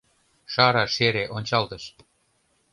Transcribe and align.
Шара-шере 0.53 1.23
ончалтыш 1.35 1.83